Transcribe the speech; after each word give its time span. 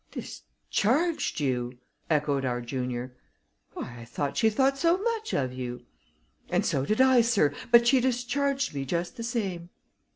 "Discharged 0.09 1.39
you!" 1.39 1.77
echoed 2.09 2.43
our 2.43 2.59
junior. 2.59 3.15
"Why, 3.75 3.99
I 3.99 4.05
thought 4.05 4.35
she 4.35 4.49
thought 4.49 4.75
so 4.79 4.97
much 4.99 5.31
of 5.31 5.53
you?" 5.53 5.85
"And 6.49 6.65
so 6.65 6.87
did 6.87 6.99
I, 6.99 7.21
sir, 7.21 7.53
but 7.71 7.85
she 7.87 7.99
discharged 7.99 8.73
me 8.73 8.83
just 8.83 9.15
the 9.15 9.21
same." 9.23 9.69